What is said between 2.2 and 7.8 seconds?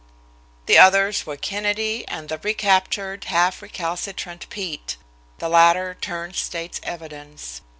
the recaptured, half recalcitrant Pete; the latter turned state's evidence.